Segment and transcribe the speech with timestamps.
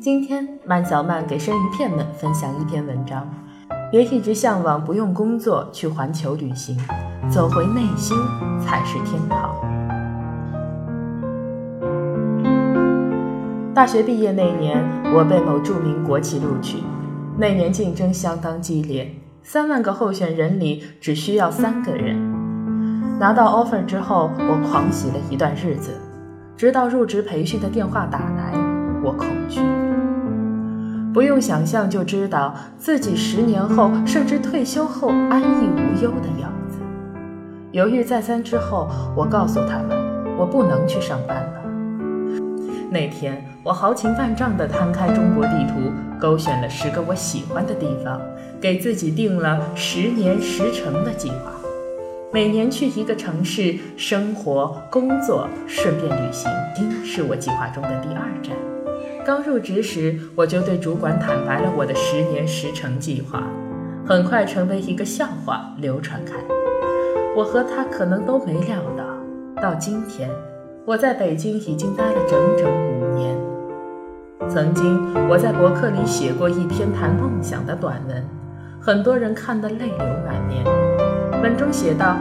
[0.00, 3.28] 今天，曼小曼给生鱼片们分享一篇文章：
[3.90, 6.74] 别一直向往不用工作去环球旅行，
[7.28, 8.16] 走回内心
[8.58, 9.54] 才是天堂。
[13.74, 14.82] 大学毕业那年，
[15.14, 16.78] 我被某著名国企录取。
[17.36, 22.16] 那年竞争相当激烈，三万个候选人里只需要三个人。
[23.18, 25.90] 拿到 offer 之后，我狂喜了一段日子，
[26.56, 28.54] 直到入职培训的电话打来，
[29.04, 29.60] 我恐惧。
[31.12, 36.78] 不用想象就知道自己十年后甚至退休后安逸无忧的样子。
[37.72, 39.98] 犹豫再三之后，我告诉他们，
[40.36, 41.60] 我不能去上班了。
[42.90, 48.20] 那天，我豪情万丈地摊开中国地图，勾选了十个我喜欢的地方，
[48.60, 51.52] 给自己定了十年十城的计划。
[52.32, 56.50] 每年去一个城市生活、工作，顺便旅行，
[57.04, 58.54] 是我计划中的第二站。
[59.24, 63.42] 刚入职时，我就对主管坦白了我的十年十成计划，
[64.06, 66.34] 很快成为一个笑话流传开。
[67.36, 70.30] 我和他可能都没料到，到今天。
[70.86, 73.36] 我在北京已经待了整整五年。
[74.48, 78.26] 曾经我在博客里写过一篇谈梦想的短文，
[78.80, 80.64] 很多人看得泪流满面。
[81.42, 82.16] 文中写道：“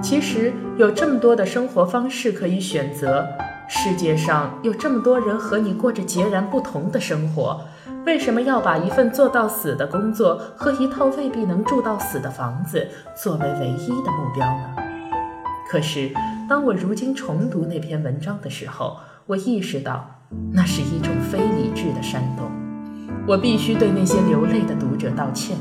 [0.00, 3.26] 其实有这么多的生活方式可以选择，
[3.76, 7.60] 世界上有这么多人和你过着截然不同的生活，
[8.06, 12.86] 为什么要把一份做到死的工作和一套未必能住到死的房子
[13.20, 14.76] 作为唯一的目标呢？”
[15.68, 16.12] 可是。
[16.46, 20.04] 当我如今重读那篇文章的时候，我意识到
[20.52, 22.50] 那是一种非理智的煽动。
[23.26, 25.56] 我必须对那些流泪的读者道歉。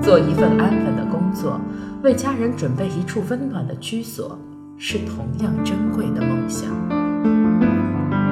[0.00, 1.60] 做一份安稳的工作，
[2.04, 4.38] 为家人准备一处温暖的居所，
[4.78, 6.87] 是同样珍贵的梦想。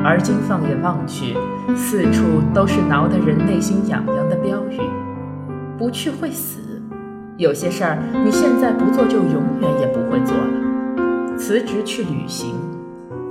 [0.09, 1.37] 而今放眼望去，
[1.75, 4.81] 四处都是挠得人内心痒痒的标语：
[5.77, 6.61] 不去会死。
[7.37, 11.37] 有些事儿你现在不做，就永远也不会做了。
[11.37, 12.55] 辞职去旅行，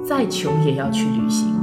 [0.04, 1.56] 再穷也要去旅行。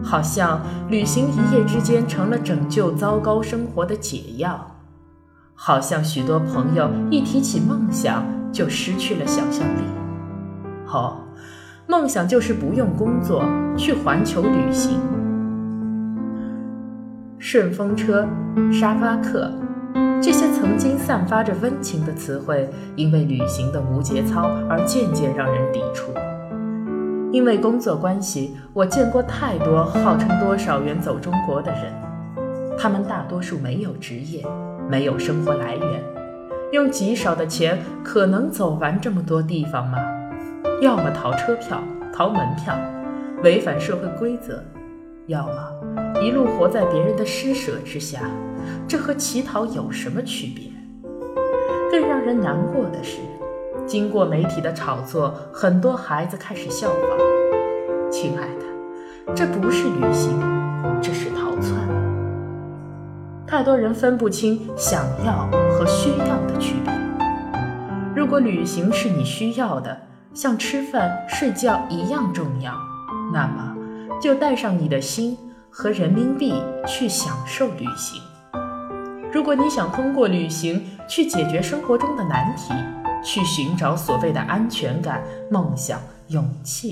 [0.00, 4.76] 好像旅行一夜之间成了拯救糟糕生活的解药。
[5.56, 9.82] 好像许多朋友一提起梦想就失去了想象力。
[10.86, 11.20] 好，
[11.86, 13.44] 梦想就是不用工作
[13.76, 14.98] 去环球旅行。
[17.38, 18.26] 顺风车、
[18.72, 19.52] 沙发客。
[20.22, 26.10] 这些曾经散发着温情的词汇，因为旅行的无节操而渐渐让人抵触。
[27.30, 31.92] 因为工作关系，我见过太多号称多少元走中国的人，
[32.78, 34.42] 他们大多数没有职业，
[34.88, 36.02] 没有生活来源，
[36.72, 39.98] 用极少的钱可能走完这么多地方吗？
[40.80, 41.82] 要么逃车票、
[42.12, 42.76] 逃门票，
[43.42, 44.54] 违反社会规则；
[45.26, 48.20] 要么一路活在别人的施舍之下。
[48.88, 50.70] 这和乞讨有什么区别？
[51.90, 53.20] 更让人难过的是，
[53.86, 57.18] 经过媒体的炒作，很多孩子开始效仿。
[58.10, 60.40] 亲爱的，这不是旅行，
[61.00, 61.88] 这是逃窜。
[63.46, 66.92] 太多人分不清想要和需要的区别。
[68.16, 69.96] 如果旅行是你需要的，
[70.34, 72.74] 像吃饭、睡觉一样重要，
[73.32, 73.76] 那么
[74.20, 75.38] 就带上你的心
[75.70, 78.20] 和人民币去享受旅行。
[79.32, 82.74] 如果你想通过旅行去解决生活中的难题，
[83.22, 86.90] 去寻找所谓的安全感、梦想、勇气，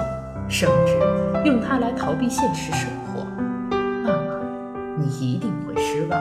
[0.48, 0.97] 甚至
[1.44, 3.26] 用它来逃避现实生活，
[3.70, 4.41] 那么
[4.98, 6.20] 你一定会失望。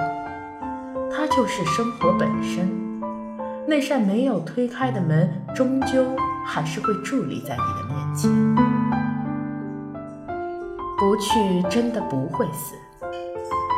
[1.12, 2.68] 它就是生活本身，
[3.72, 6.06] 那扇没有推开的门，终究
[6.46, 8.30] 还是会伫立在你的面前。
[10.98, 12.76] 不去真的不会死，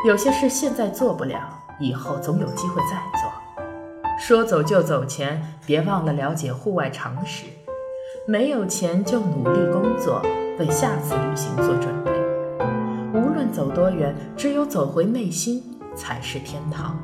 [0.07, 1.37] 有些事现在做不了。
[1.79, 3.31] 以后总有机会再做。
[4.17, 7.45] 说走就走前，别忘了了解户外常识。
[8.27, 10.23] 没有钱就努力工作，
[10.57, 12.12] 为下次旅行做准备。
[13.13, 15.62] 无论走多远，只有走回内心
[15.95, 16.97] 才是天堂。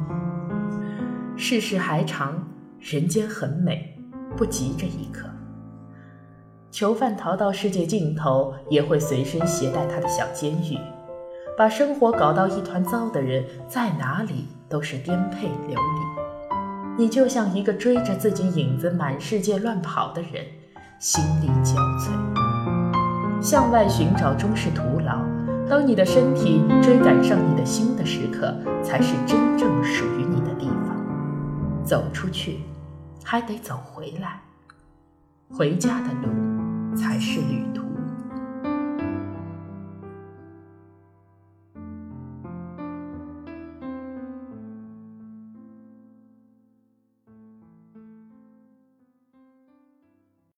[1.38, 2.48] 世事还长，
[2.80, 3.98] 人间很美，
[4.36, 5.28] 不急这一刻。
[6.72, 10.78] 囚犯逃到世界尽头，也会随身携带他的小监狱。
[11.58, 14.48] 把生活搞到一团糟的人，在哪里？
[14.70, 20.46] 都是颠沛流离，你就像一个追着自己影子满世界乱跑的人，
[21.00, 23.42] 心力交瘁。
[23.42, 25.26] 向外寻找终是徒劳，
[25.68, 30.96] 当你的身体追赶上你的心的时刻，才是真正属于你的地方。
[31.84, 32.60] 走出去，
[33.24, 34.42] 还得走回来。
[35.50, 37.89] 回家的路才是旅途。